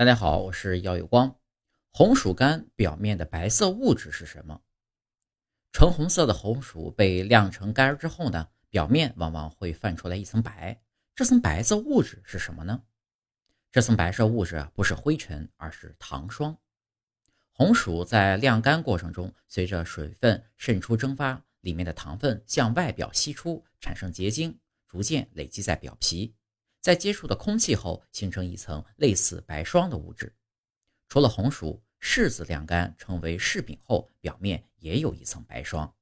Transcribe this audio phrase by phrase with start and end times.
[0.00, 1.36] 大家好，我是耀有光。
[1.90, 4.62] 红薯干表面的白色物质是什么？
[5.72, 10.80] 橙红色的红薯被晾成干之后呢，表面往往会泛出来一层白。
[11.14, 12.82] 这层白色物质是什么呢？
[13.70, 16.56] 这层白色物质啊，不是灰尘，而是糖霜。
[17.52, 24.58] 红薯在晾干过程中，随着水分渗出蒸发，里面的糖分向外表析出，产生结晶，
[24.88, 26.34] 逐渐累积在表皮。
[26.80, 30.34] 在接触的空气后，形成一层类似白霜的物质。
[31.08, 35.94] 除了红薯，柿子晾干成为柿饼后，表面也有一层白霜。